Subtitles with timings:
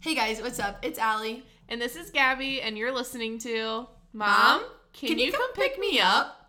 [0.00, 0.78] Hey guys, what's up?
[0.82, 1.44] It's Allie.
[1.68, 4.28] And this is Gabby, and you're listening to Mom.
[4.60, 6.48] Mom, can, you, come pick me up?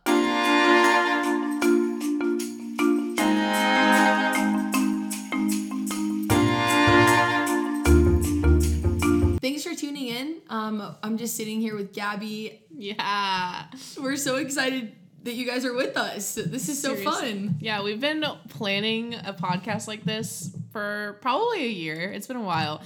[9.41, 10.41] Thanks for tuning in.
[10.49, 12.61] Um, I'm just sitting here with Gabby.
[12.69, 13.65] Yeah.
[13.99, 16.35] We're so excited that you guys are with us.
[16.35, 17.31] This is so Seriously.
[17.31, 17.55] fun.
[17.59, 22.11] Yeah, we've been planning a podcast like this for probably a year.
[22.11, 22.81] It's been a while.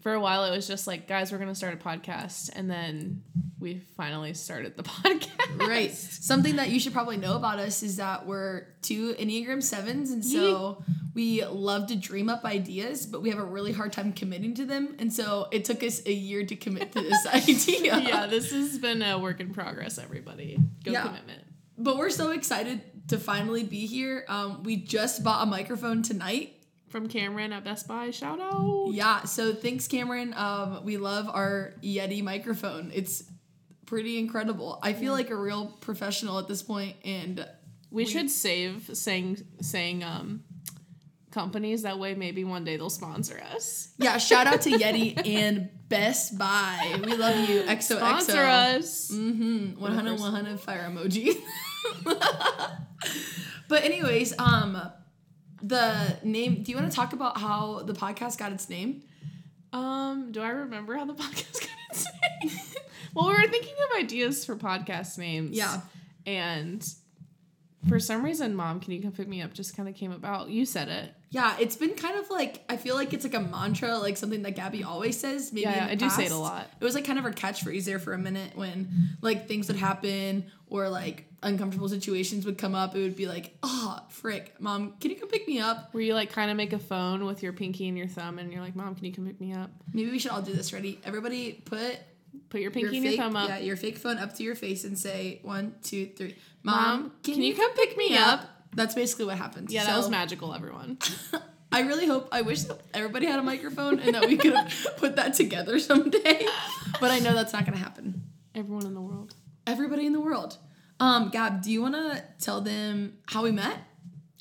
[0.00, 2.50] For a while, it was just like, guys, we're going to start a podcast.
[2.54, 3.22] And then
[3.58, 5.58] we finally started the podcast.
[5.58, 5.92] Right.
[5.92, 10.24] Something that you should probably know about us is that we're two Enneagram sevens, and
[10.24, 10.84] so
[11.14, 14.64] we love to dream up ideas, but we have a really hard time committing to
[14.66, 14.94] them.
[15.00, 17.98] And so it took us a year to commit to this idea.
[17.98, 20.60] yeah, this has been a work in progress, everybody.
[20.84, 21.02] Go Yeah.
[21.02, 21.42] commitment.
[21.76, 24.24] But we're so excited to finally be here.
[24.28, 26.54] Um, we just bought a microphone tonight.
[26.88, 28.88] From Cameron at Best Buy, shout out.
[28.92, 30.32] Yeah, so thanks, Cameron.
[30.34, 32.90] Um, we love our Yeti microphone.
[32.94, 33.24] It's
[33.84, 34.78] pretty incredible.
[34.82, 37.46] I feel like a real professional at this point, and
[37.90, 40.44] We, should save saying saying um
[41.30, 43.92] companies that way maybe one day they'll sponsor us.
[43.98, 47.00] yeah, shout out to Yeti and Best Buy.
[47.04, 47.96] We love you, XOXO.
[47.96, 49.10] Sponsor us.
[49.12, 49.80] Mm-hmm.
[49.80, 51.36] 100 100 fire emoji.
[53.68, 54.80] but anyways, um,
[55.62, 56.62] the name.
[56.62, 59.02] Do you want to talk about how the podcast got its name?
[59.72, 62.06] Um, do I remember how the podcast got its
[62.42, 62.52] name?
[63.14, 65.56] well, we were thinking of ideas for podcast names.
[65.56, 65.80] Yeah.
[66.26, 66.86] And
[67.88, 69.54] for some reason, Mom, can you come pick me up?
[69.54, 70.48] Just kind of came about.
[70.48, 71.14] You said it.
[71.30, 74.42] Yeah, it's been kind of like I feel like it's like a mantra, like something
[74.42, 75.52] that Gabby always says.
[75.52, 76.66] Maybe Yeah, I do say it a lot.
[76.80, 79.76] It was like kind of her catchphrase there for a minute when like things would
[79.76, 82.94] happen or like uncomfortable situations would come up.
[82.96, 85.88] It would be like, oh frick, mom, can you come pick me up?
[85.92, 88.52] Where you like kind of make a phone with your pinky and your thumb, and
[88.52, 89.70] you're like, Mom, can you come pick me up?
[89.92, 90.72] Maybe we should all do this.
[90.72, 91.00] Ready?
[91.04, 91.98] Everybody, put
[92.50, 93.48] Put your your pinky and fake, your thumb up.
[93.48, 96.36] yeah, your fake phone up to your face and say one, two, three.
[96.62, 98.44] Mom, can you come pick me up?
[98.74, 99.72] That's basically what happens.
[99.72, 100.98] Yeah, that was magical, everyone.
[101.72, 104.54] I really hope I wish that everybody had a microphone and that we could
[104.96, 106.46] put that together someday.
[107.00, 108.22] But I know that's not gonna happen.
[108.54, 109.34] everyone in the world.
[109.66, 110.56] Everybody in the world.
[111.00, 113.78] Um, Gab, do you wanna tell them how we met?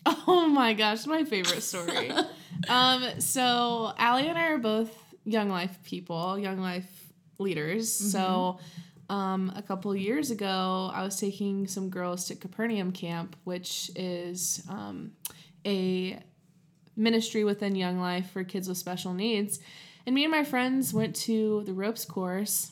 [0.29, 2.11] Oh my gosh, my favorite story.
[2.69, 4.89] um, so Allie and I are both
[5.25, 6.89] young life people, young life
[7.39, 7.91] leaders.
[7.93, 8.59] So
[9.09, 14.63] um, a couple years ago, I was taking some girls to Capernaum Camp, which is
[14.69, 15.11] um,
[15.65, 16.19] a
[16.95, 19.59] ministry within Young Life for kids with special needs.
[20.05, 22.71] And me and my friends went to the ropes course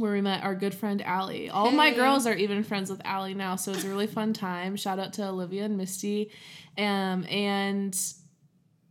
[0.00, 1.50] where we met our good friend Allie.
[1.50, 4.32] All of my girls are even friends with Allie now, so it's a really fun
[4.32, 4.76] time.
[4.76, 6.30] Shout out to Olivia and Misty.
[6.76, 7.96] Um, and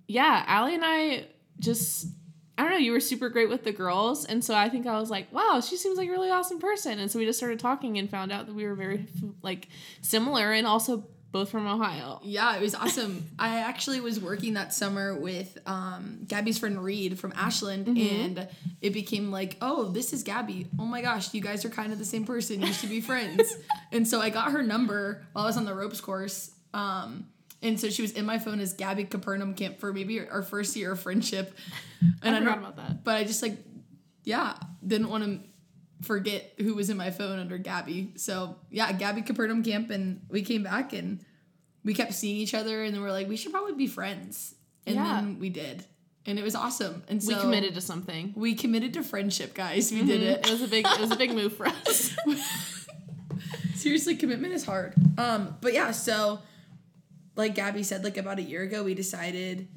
[0.08, 1.28] yeah, Allie and I
[1.59, 2.08] just
[2.58, 5.00] I don't know, you were super great with the girls, and so I think I
[5.00, 7.00] was like, wow, she seems like a really awesome person.
[7.00, 9.08] And so we just started talking and found out that we were very
[9.42, 9.69] like
[10.02, 12.19] similar and also both from Ohio.
[12.23, 13.28] Yeah, it was awesome.
[13.40, 18.47] I actually was working that summer with um, Gabby's friend Reed from Ashland, and
[18.81, 20.68] it became like, oh, this is Gabby.
[20.79, 22.62] Oh my gosh, you guys are kind of the same person.
[22.62, 23.44] You should be friends.
[23.91, 26.51] and so I got her number while I was on the ropes course.
[26.73, 27.28] Um,
[27.62, 30.75] and so she was in my phone as Gabby Capernaum Camp for maybe our first
[30.75, 31.56] year of friendship.
[32.23, 33.03] And I don't- forgot about that.
[33.03, 33.57] But I just like,
[34.23, 34.53] yeah,
[34.85, 35.39] didn't want to
[36.02, 38.14] forget who was in my phone under Gabby.
[38.16, 41.24] So yeah, Gabby Capernaum Camp, and we came back and
[41.84, 44.56] we kept seeing each other, and then we're like, we should probably be friends,
[44.86, 45.22] and Yeah.
[45.22, 45.86] then we did,
[46.26, 47.04] and it was awesome.
[47.08, 48.34] And so we committed to something.
[48.36, 49.92] We committed to friendship, guys.
[49.92, 50.52] We did It it.
[50.52, 52.16] was a big it was a big move for us.
[53.76, 54.94] Seriously, commitment is hard.
[55.18, 56.40] Um, but yeah, so
[57.36, 59.70] like Gabby said, like about a year ago, we decided,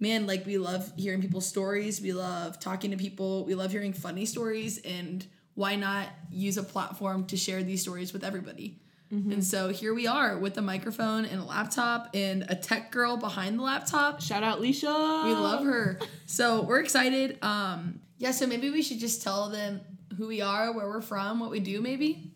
[0.00, 2.00] man, like we love hearing people's stories.
[2.00, 3.44] We love talking to people.
[3.44, 8.12] We love hearing funny stories, and why not use a platform to share these stories
[8.12, 8.78] with everybody?
[9.10, 13.18] And so here we are with a microphone and a laptop and a tech girl
[13.18, 14.22] behind the laptop.
[14.22, 15.24] Shout out Leisha.
[15.26, 15.98] We love her.
[16.24, 17.36] So we're excited.
[17.42, 19.82] Um, yeah, so maybe we should just tell them
[20.16, 22.32] who we are, where we're from, what we do, maybe.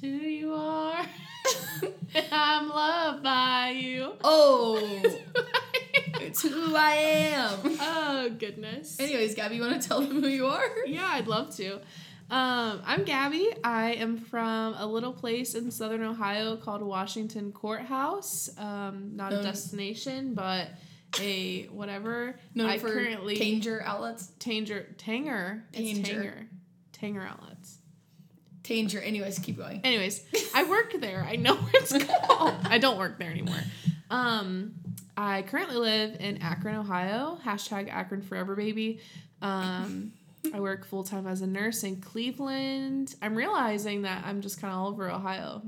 [0.00, 1.04] who you are.
[2.30, 4.12] I'm loved by you.
[4.22, 4.76] Oh,
[6.20, 6.92] it's who I
[7.34, 7.58] am.
[7.80, 9.00] oh goodness.
[9.00, 10.86] Anyways, Gabby, you want to tell them who you are?
[10.86, 11.80] Yeah, I'd love to.
[12.32, 13.46] Um, I'm Gabby.
[13.62, 18.48] I am from a little place in southern Ohio called Washington Courthouse.
[18.56, 20.68] Um, not a Um, destination, but
[21.20, 22.38] a whatever.
[22.54, 24.32] Known I for currently Tanger outlets.
[24.38, 25.64] Tanger Tanger.
[25.74, 26.46] It's Tanger.
[26.98, 27.28] Tanger.
[27.28, 27.76] Outlets.
[28.62, 29.06] Tanger.
[29.06, 29.82] Anyways, keep going.
[29.84, 30.24] Anyways,
[30.54, 31.22] I work there.
[31.28, 31.92] I know what it's
[32.26, 32.54] called.
[32.64, 33.60] I don't work there anymore.
[34.08, 34.72] Um,
[35.18, 37.38] I currently live in Akron, Ohio.
[37.44, 39.00] Hashtag Akron Forever Baby.
[39.42, 40.12] Um,
[40.52, 43.14] I work full time as a nurse in Cleveland.
[43.22, 45.62] I'm realizing that I'm just kind of all over Ohio.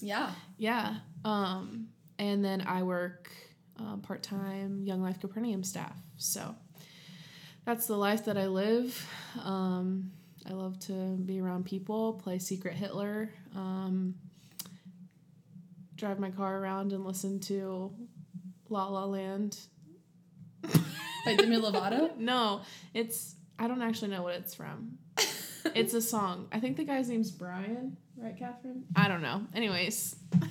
[0.00, 0.30] Yeah.
[0.56, 0.96] Yeah.
[1.24, 3.30] Um, and then I work
[3.78, 5.96] um, part time Young Life Capernaum staff.
[6.16, 6.54] So
[7.64, 9.06] that's the life that I live.
[9.42, 10.12] Um,
[10.48, 14.14] I love to be around people, play Secret Hitler, um,
[15.96, 17.92] drive my car around and listen to
[18.68, 19.58] La La Land.
[20.62, 22.10] By Demi Lovato?
[22.18, 22.62] No,
[22.94, 24.98] it's, I don't actually know what it's from.
[25.74, 26.48] It's a song.
[26.52, 28.84] I think the guy's name's Brian, right, Catherine?
[28.96, 29.42] I don't know.
[29.54, 30.16] Anyways.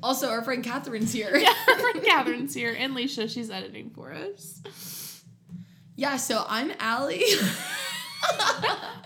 [0.00, 1.36] Also, our friend Catherine's here.
[1.36, 5.24] Yeah, our friend Catherine's here, and Leisha, she's editing for us.
[5.96, 7.24] Yeah, so I'm Allie.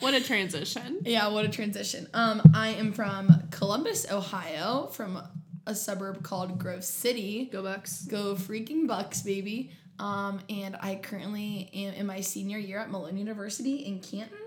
[0.00, 1.00] What a transition.
[1.04, 2.08] yeah, what a transition.
[2.12, 5.22] Um, I am from Columbus, Ohio, from
[5.66, 7.48] a suburb called Grove City.
[7.52, 8.02] Go Bucks.
[8.04, 9.72] Go freaking Bucks, baby.
[10.00, 14.38] Um, and I currently am in my senior year at Malone University in Canton.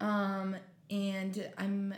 [0.00, 0.56] Um,
[0.90, 1.92] and I'm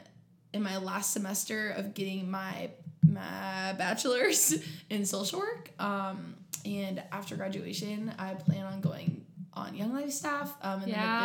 [0.52, 2.70] in my last semester of getting my
[3.06, 4.54] my bachelor's
[4.90, 5.70] in social work.
[5.78, 6.34] Um,
[6.64, 10.56] and after graduation, I plan on going on Young Life staff.
[10.62, 11.04] Um, and Yeah.
[11.04, 11.20] then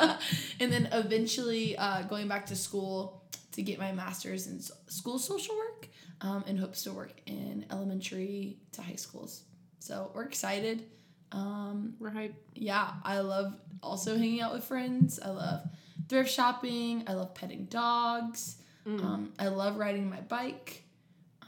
[0.00, 0.18] eventually,
[0.60, 3.22] and then eventually uh, going back to school
[3.52, 5.88] to get my master's in school social work.
[6.22, 9.42] Um, in hopes to work in elementary to high schools.
[9.84, 10.86] So we're excited.
[11.30, 12.34] Um, We're hype.
[12.54, 15.20] yeah, I love also hanging out with friends.
[15.22, 15.60] I love
[16.08, 17.04] thrift shopping.
[17.06, 18.56] I love petting dogs.
[18.86, 19.04] Mm.
[19.04, 20.84] Um, I love riding my bike.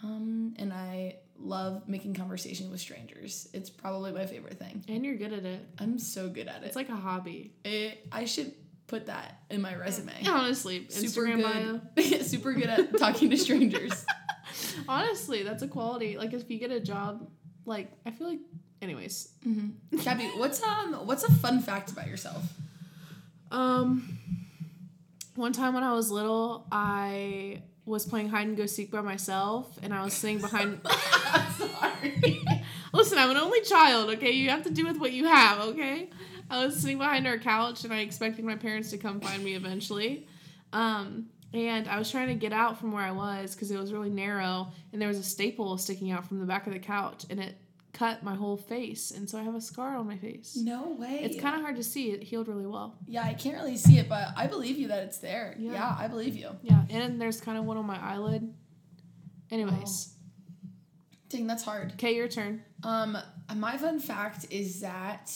[0.02, 3.48] Um, and I love making conversation with strangers.
[3.54, 4.84] It's probably my favorite thing.
[4.86, 5.64] And you're good at it.
[5.78, 6.66] I'm so good at it.
[6.66, 7.54] It's like a hobby.
[7.64, 8.52] it I should
[8.86, 10.12] put that in my resume.
[10.26, 11.80] Honestly, Super Instagram bio.
[11.96, 12.26] good.
[12.26, 14.04] super good at talking to strangers.
[14.88, 16.18] Honestly, that's a quality.
[16.18, 17.30] Like if you get a job,
[17.66, 18.40] like I feel like.
[18.82, 19.68] Anyways, hmm
[20.04, 22.42] Gabby, what's um what's a fun fact about yourself?
[23.50, 24.18] um,
[25.34, 29.78] one time when I was little, I was playing hide and go seek by myself,
[29.82, 30.80] and I was sitting behind.
[31.58, 32.44] Sorry.
[32.92, 34.30] Listen, I'm an only child, okay?
[34.32, 36.10] You have to do with what you have, okay?
[36.50, 39.54] I was sitting behind our couch and I expected my parents to come find me
[39.54, 40.26] eventually.
[40.72, 41.26] Um,
[41.56, 44.10] and I was trying to get out from where I was because it was really
[44.10, 47.40] narrow and there was a staple sticking out from the back of the couch and
[47.40, 47.56] it
[47.92, 49.10] cut my whole face.
[49.10, 50.56] And so I have a scar on my face.
[50.56, 51.20] No way.
[51.22, 52.10] It's kind of hard to see.
[52.10, 52.98] It healed really well.
[53.06, 55.54] Yeah, I can't really see it, but I believe you that it's there.
[55.58, 55.72] Yeah.
[55.72, 56.50] Yeah, I believe you.
[56.62, 56.82] Yeah.
[56.90, 58.52] And there's kind of one on my eyelid.
[59.50, 60.12] Anyways,
[61.28, 61.92] Dang, that's hard.
[61.92, 62.62] okay, your turn.
[62.82, 63.16] Um,
[63.54, 65.32] my fun fact is that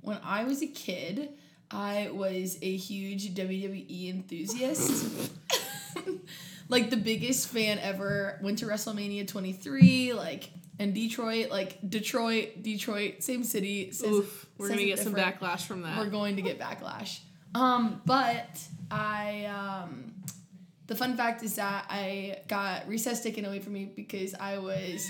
[0.00, 1.30] when I was a kid,
[1.70, 5.30] I was a huge WWE enthusiast.
[6.68, 8.38] like the biggest fan ever.
[8.42, 13.90] Went to WrestleMania 23, like in Detroit, like Detroit, Detroit, same city.
[13.92, 14.46] says- Oof.
[14.56, 15.98] We're going to it get some backlash from that.
[15.98, 17.18] We're going to get backlash.
[17.56, 18.60] Um, but
[18.90, 20.14] I um
[20.86, 25.04] the fun fact is that I got recess taken away from me because I was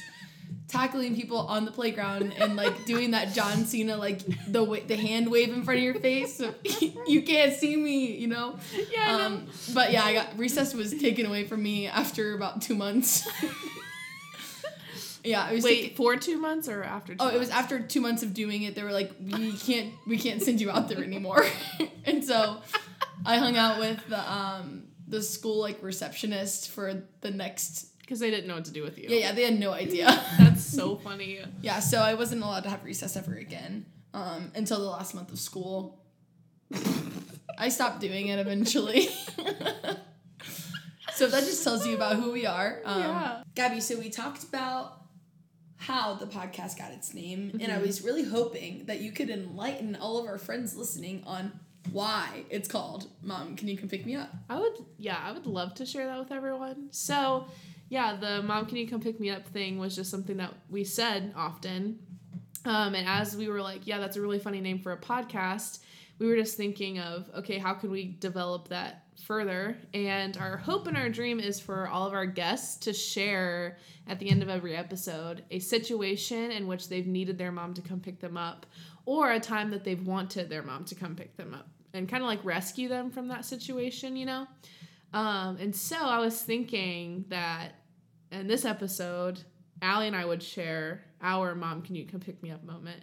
[0.69, 4.21] tackling people on the playground and like doing that John Cena like
[4.51, 6.55] the wa- the hand wave in front of your face so
[7.07, 8.57] you can't see me, you know.
[8.91, 9.17] yeah.
[9.27, 13.29] Um, but yeah, I got recess was taken away from me after about two months.
[15.25, 17.81] yeah, it was Wait, taken- for two months or after two Oh, it was after
[17.81, 18.75] two months of doing it.
[18.75, 21.45] They were like, "We can't, we can't send you out there anymore."
[22.05, 22.59] and so,
[23.25, 27.87] I hung out with the um the school like receptionist for the next.
[28.05, 29.09] Because they didn't know what to do with you.
[29.09, 30.05] Yeah, yeah, they had no idea.
[30.39, 31.41] That's so funny.
[31.63, 35.33] yeah, so I wasn't allowed to have recess ever again um until the last month
[35.33, 35.99] of school.
[37.59, 39.09] I stopped doing it eventually.
[41.15, 42.81] so that just tells you about who we are.
[42.85, 43.43] Um, Yeah.
[43.55, 45.01] Gabby, so we talked about
[45.77, 47.73] how the podcast got its name, and Mm-hmm.
[47.73, 51.53] I was really hoping that you could enlighten all of our friends listening on
[51.93, 54.31] why it's called Mom, Can You Come Pick Me Up?
[54.49, 56.89] I would, yeah, I would love to share that with everyone.
[56.91, 57.47] So,
[57.89, 60.85] yeah, the mom, can you come pick me up thing was just something that we
[60.85, 61.99] said often.
[62.65, 65.81] Um, and as we were like, yeah, that's a really funny name for a podcast,
[66.19, 69.77] we were just thinking of, okay, how can we develop that further?
[69.93, 74.19] And our hope and our dream is for all of our guests to share at
[74.19, 78.01] the end of every episode a situation in which they've needed their mom to come
[78.01, 78.67] pick them up
[79.07, 82.23] or a time that they've wanted their mom to come pick them up and kind
[82.23, 84.47] of like rescue them from that situation, you know?
[85.15, 87.73] Um, and so I was thinking that
[88.33, 89.41] in this episode,
[89.81, 93.01] Allie and I would share our mom, can you come pick me up moment.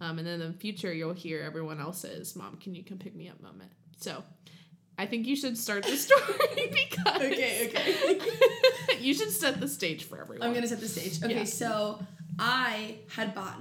[0.00, 3.14] Um, and then in the future, you'll hear everyone else's mom, can you come pick
[3.16, 3.70] me up moment.
[3.96, 4.22] So
[4.98, 6.22] I think you should start the story
[6.92, 7.16] because.
[7.22, 8.18] Okay, okay.
[9.00, 10.46] you should set the stage for everyone.
[10.46, 11.22] I'm gonna set the stage.
[11.22, 11.44] Okay, Yeah.
[11.44, 12.04] so
[12.38, 13.60] I had bought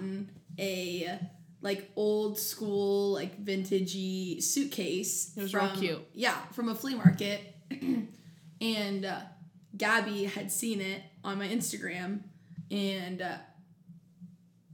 [0.59, 1.19] a
[1.61, 5.31] like old school, like vintagey suitcase.
[5.37, 6.07] It was from, real cute.
[6.13, 7.52] Yeah, from a flea market.
[8.61, 9.19] and uh,
[9.77, 12.21] Gabby had seen it on my Instagram.
[12.71, 13.37] And uh,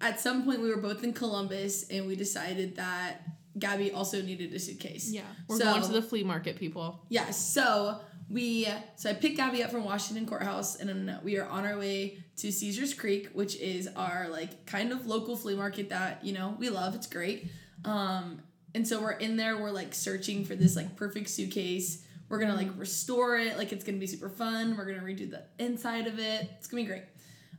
[0.02, 3.22] at some point, we were both in Columbus and we decided that
[3.58, 5.12] Gabby also needed a suitcase.
[5.12, 5.22] Yeah.
[5.48, 7.06] We're So- going to the flea market, people.
[7.10, 7.30] Yeah.
[7.32, 11.78] So we so I picked Gabby up from Washington Courthouse, and we are on our
[11.78, 16.32] way to Caesar's Creek, which is our like kind of local flea market that you
[16.34, 16.94] know we love.
[16.96, 17.48] It's great.
[17.86, 18.44] Um,
[18.76, 19.58] and so we're in there.
[19.58, 22.06] We're like searching for this like perfect suitcase.
[22.30, 23.58] We're gonna like restore it.
[23.58, 24.78] Like it's gonna be super fun.
[24.78, 26.50] We're gonna redo the inside of it.
[26.58, 27.04] It's gonna be great.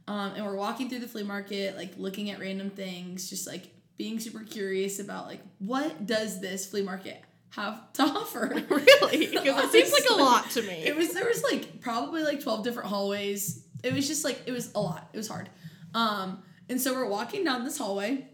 [0.09, 3.71] Um, and we're walking through the flea market, like looking at random things, just like
[3.97, 8.49] being super curious about like what does this flea market have to offer.
[8.69, 9.27] really?
[9.27, 10.85] Because it seems like a lot to me.
[10.85, 13.67] It was there was like probably like 12 different hallways.
[13.83, 15.11] It was just like it was a lot.
[15.13, 15.49] It was hard.
[15.95, 18.29] Um and so we're walking down this hallway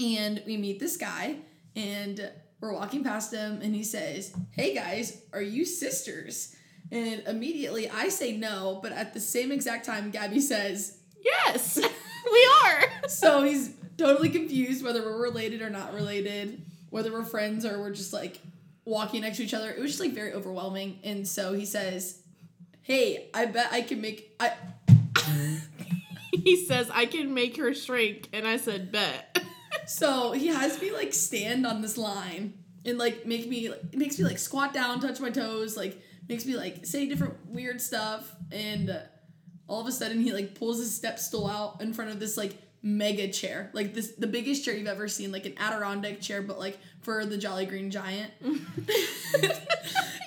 [0.00, 1.36] and we meet this guy
[1.76, 6.54] and we're walking past him and he says, "Hey guys, are you sisters?"
[6.90, 11.76] And immediately I say no, but at the same exact time Gabby says, yes,
[12.32, 13.08] we are.
[13.08, 17.92] so he's totally confused whether we're related or not related, whether we're friends or we're
[17.92, 18.40] just like
[18.84, 19.70] walking next to each other.
[19.70, 20.98] It was just like very overwhelming.
[21.04, 22.22] And so he says,
[22.82, 24.52] Hey, I bet I can make I
[26.32, 28.28] He says, I can make her shrink.
[28.32, 29.37] And I said, bet.
[29.88, 32.54] So he has me like stand on this line
[32.84, 36.44] and like make me it makes me like squat down, touch my toes, like makes
[36.46, 38.30] me like say different weird stuff.
[38.52, 38.98] And uh,
[39.66, 42.36] all of a sudden he like pulls his step stool out in front of this
[42.36, 43.70] like mega chair.
[43.72, 45.32] Like this the biggest chair you've ever seen.
[45.32, 48.30] Like an adirondack chair but like for the jolly green giant.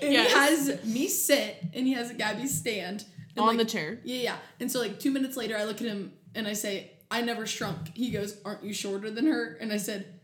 [0.04, 0.28] And Yes.
[0.32, 0.34] he
[0.70, 3.06] has me sit and he has gabby stand.
[3.36, 4.00] And, On like, the chair.
[4.04, 4.36] yeah yeah.
[4.60, 7.46] And so like two minutes later i look at him and i say i never
[7.46, 7.96] shrunk.
[7.96, 9.58] He goes aren't you shorter than her?
[9.62, 10.20] And i said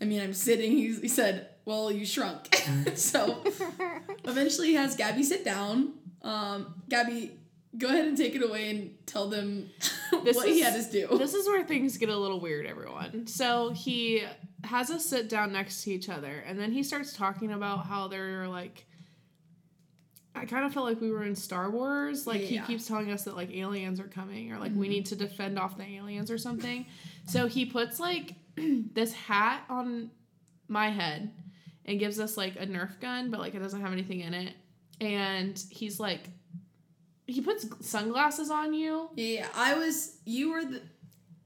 [0.00, 0.72] i mean i'm sitting.
[0.72, 2.48] He, he said well you shrunk.
[2.94, 3.42] So
[4.24, 5.94] eventually he has gabby sit down.
[6.22, 7.38] Um gabby
[7.76, 9.70] go ahead and take it away and tell them
[10.24, 11.08] This what he had us do.
[11.18, 13.26] This is where things get a little weird, everyone.
[13.26, 14.24] So he
[14.64, 18.08] has us sit down next to each other, and then he starts talking about how
[18.08, 18.86] they're like.
[20.34, 22.26] I kind of felt like we were in Star Wars.
[22.26, 24.92] Like he keeps telling us that like aliens are coming, or like we mm-hmm.
[24.92, 26.86] need to defend off the aliens or something.
[27.26, 30.10] So he puts like this hat on
[30.68, 31.32] my head
[31.84, 34.54] and gives us like a Nerf gun, but like it doesn't have anything in it.
[35.00, 36.28] And he's like,
[37.26, 39.10] he puts sunglasses on you.
[39.16, 40.16] Yeah, I was.
[40.24, 40.82] You were the.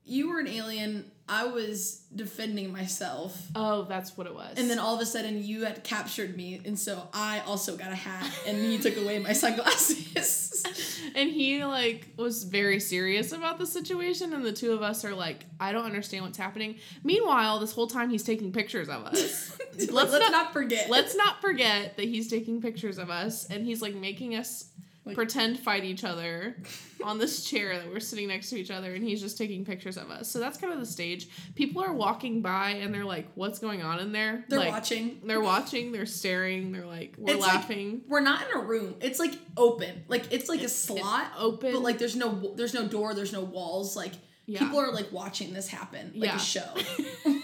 [0.04, 1.10] You were an alien.
[1.28, 4.54] I was defending myself, Oh, that's what it was.
[4.56, 7.90] and then all of a sudden you had captured me, and so I also got
[7.90, 9.32] a hat, and he took away my
[9.92, 10.64] sunglasses.
[11.14, 15.14] and he like was very serious about the situation and the two of us are
[15.14, 19.56] like i don't understand what's happening meanwhile this whole time he's taking pictures of us
[19.78, 20.90] let's, Let's not, not- forget.
[20.90, 24.64] let's not forget that he's taking pictures of us and he's like making us
[25.06, 26.56] Like- pretend fight each other
[27.04, 29.96] on this chair that we're sitting next to each other and he's just taking pictures
[29.96, 33.28] of us so that's kind of the stage people are walking by and they're like
[33.36, 35.20] what's going on in there They're like, watching.
[35.24, 38.96] they're watching they're staring they're like we're It's like- laughing We're not in a room.
[39.00, 40.04] It's like open.
[40.08, 43.14] Like it's like a slot, open but like there's no there's no door.
[43.14, 43.94] There's no walls.
[43.96, 44.12] Like
[44.46, 44.58] Yeah.
[44.60, 46.36] people are like watching this happen, like Yeah.
[46.36, 46.68] a show.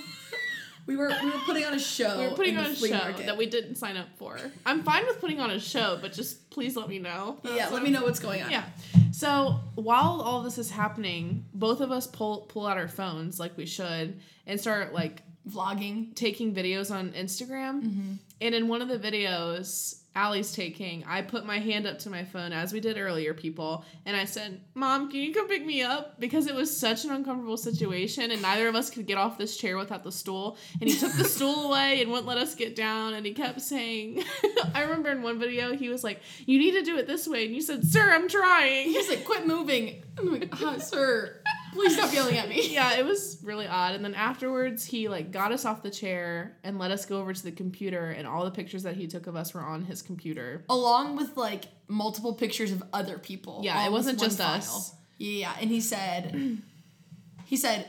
[0.93, 2.19] we were we were putting on a show.
[2.19, 3.27] We were putting in on a show market.
[3.27, 4.39] that we didn't sign up for.
[4.67, 7.39] I'm fine with putting on a show, but just please let me know.
[7.45, 8.51] Yeah, let me know what's going on.
[8.51, 8.65] Yeah.
[9.13, 13.57] So while all this is happening, both of us pull pull out our phones like
[13.57, 16.15] we should and start like Vlogging.
[16.15, 17.83] taking videos on Instagram.
[17.83, 18.13] Mm-hmm.
[18.43, 22.25] And in one of the videos Allie's taking, I put my hand up to my
[22.25, 25.83] phone as we did earlier, people, and I said, Mom, can you come pick me
[25.83, 26.21] up?
[26.21, 29.57] Because it was such an uncomfortable situation and neither of us could get off this
[29.57, 30.59] chair without the stool.
[30.81, 33.61] And he took the stool away and wouldn't let us get down and he kept
[33.63, 34.23] saying
[34.75, 37.47] I remember in one video he was like, You need to do it this way
[37.47, 38.89] and you said, Sir, I'm trying.
[38.91, 40.03] He's like, quit moving.
[40.19, 41.41] I'm like, "Ah, sir,
[41.73, 42.69] please stop yelling at me.
[42.75, 43.95] yeah, it was really odd.
[43.95, 47.33] And then afterwards, he like got us off the chair and let us go over
[47.33, 50.03] to the computer, and all the pictures that he took of us were on his
[50.03, 50.65] computer.
[50.69, 53.61] Along with like multiple pictures of other people.
[53.65, 54.57] Yeah, it wasn't just file.
[54.59, 54.95] us.
[55.19, 56.59] Yeah, and he said,
[57.47, 57.89] he said,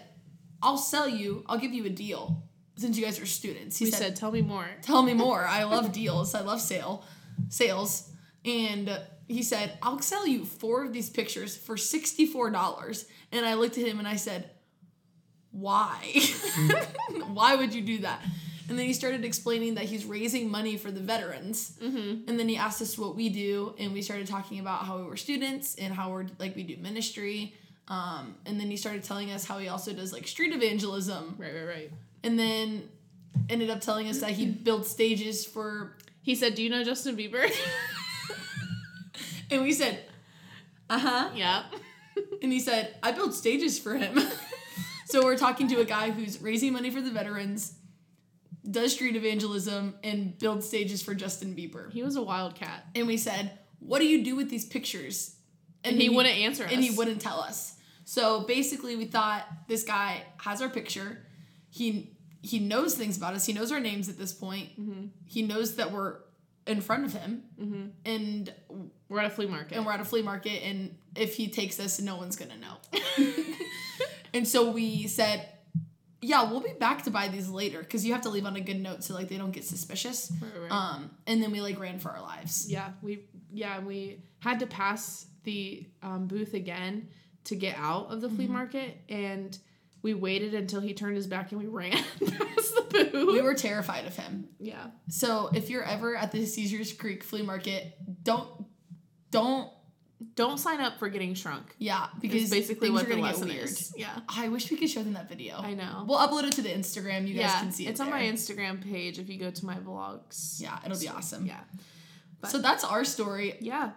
[0.61, 1.43] I'll sell you.
[1.47, 2.43] I'll give you a deal
[2.77, 3.77] since you guys are students.
[3.77, 5.45] He We said, said, "Tell me more." tell me more.
[5.45, 6.33] I love deals.
[6.33, 7.03] I love sale,
[7.49, 8.09] sales.
[8.45, 8.89] And
[9.33, 13.05] he said, I'll sell you four of these pictures for $64.
[13.31, 14.49] And I looked at him and I said,
[15.51, 15.99] why?
[17.27, 18.21] why would you do that?
[18.69, 21.77] And then he started explaining that he's raising money for the veterans.
[21.81, 22.29] Mm-hmm.
[22.29, 25.03] And then he asked us what we do, and we started talking about how we
[25.03, 27.53] were students and how we're like we do ministry.
[27.87, 31.35] Um, and then he started telling us how he also does like street evangelism.
[31.37, 31.91] Right, right, right.
[32.23, 32.89] and then
[33.49, 37.17] ended up telling us that he built stages for, He said, "Do you know Justin
[37.17, 37.51] Bieber?"
[39.53, 39.99] and we said,
[40.89, 41.29] uh huh.
[41.35, 41.63] yeah.
[42.41, 44.19] And he said, I build stages for him.
[45.05, 47.75] so we're talking to a guy who's raising money for the veterans,
[48.69, 51.91] does street evangelism, and builds stages for Justin Bieber.
[51.91, 55.35] He was a wildcat, And we said, What do you do with these pictures?
[55.85, 56.71] and he wouldn't answer us.
[56.71, 57.75] And he wouldn't tell us.
[58.05, 61.25] So basically, we thought this guy has our picture.
[61.69, 63.45] He he knows things about us.
[63.45, 64.69] He knows our names at this point.
[65.25, 66.17] He knows that we're
[66.67, 67.43] in front of him,
[68.05, 68.53] and
[69.09, 69.75] We're at a flea market.
[69.75, 70.63] and we're at a flea market.
[70.63, 72.77] And if he takes us, no one's gonna know.
[74.33, 75.47] and so we said,
[76.21, 78.61] "Yeah, we'll be back to buy these later because you have to leave on a
[78.61, 80.71] good note so like they don't get suspicious." Right, right.
[80.71, 82.69] Um, and then we like ran for our lives.
[82.69, 87.09] yeah, we yeah we had to pass the um, booth again
[87.45, 88.53] to get out of the flea Mm-hmm.
[88.53, 89.57] market, and
[90.03, 93.33] we waited until he turned his back and we ran past the booth.
[93.33, 94.49] We were terrified of him.
[94.59, 98.47] yeah, So if you're ever at the Caesars Creek flea market, don't
[99.31, 99.69] don't
[100.35, 101.75] don't sign up for getting shrunk.
[101.79, 103.69] yeah because basically things what are the gonna lesson get weird.
[103.69, 103.93] is.
[103.97, 105.57] Yeah, I wish we could show them that video.
[105.57, 106.05] I know.
[106.07, 107.27] We'll upload it to the Instagram.
[107.27, 107.89] You guys can see it.
[107.91, 108.21] it's on my.
[108.21, 110.61] Instagram page if you go to my vlogs.
[110.61, 111.45] Yeah, it'll be awesome.
[111.45, 111.59] Yeah,
[112.47, 113.55] So that's our story.
[113.59, 113.91] yeah.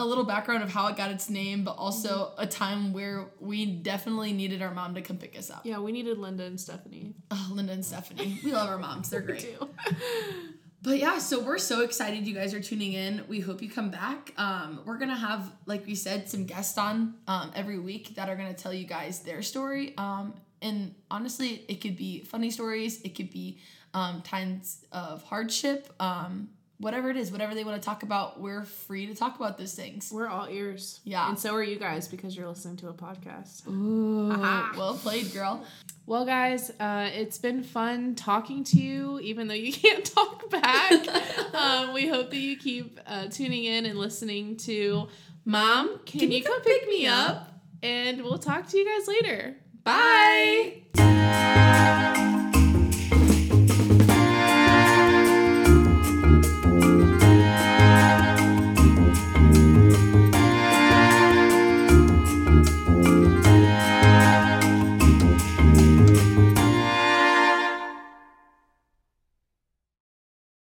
[0.00, 2.42] A little background of how it got its name, but also Mm-hmm.
[2.42, 5.62] a time where we definitely needed our mom to come pick us up.
[5.64, 7.14] Yeah, we needed Linda and Stephanie.
[7.32, 8.38] Oh, Linda and Stephanie.
[8.44, 9.10] We love our moms.
[9.10, 9.40] They're great.
[9.40, 9.68] too.
[10.80, 13.24] But yeah, so we're so excited you guys are tuning in.
[13.26, 14.32] We hope you come back.
[14.36, 18.36] Um, we're gonna have, like we said, some guests on um, every week that are
[18.36, 19.94] gonna tell you guys their story.
[19.98, 23.00] Um, and honestly, it could be funny stories.
[23.02, 23.58] It could be
[23.92, 25.92] um, times of hardship.
[26.78, 29.74] Whatever it is, whatever they want to talk about, we're free to talk about those
[29.74, 30.10] things.
[30.12, 31.00] We're all ears.
[31.04, 31.28] Yeah.
[31.28, 33.66] And so are you guys because you're listening to a podcast.
[33.66, 34.74] Ooh, Aha.
[34.76, 35.64] well played, girl.
[36.06, 40.92] Well, guys, uh, it's been fun talking to you, even though you can't talk back.
[41.54, 45.08] um, we hope that you keep uh, tuning in and listening to
[45.44, 47.50] Mom, Can, you, come, pick me up?
[47.82, 49.56] And we'll talk to you guys later.
[49.82, 50.82] Bye.
[50.94, 52.34] Bye.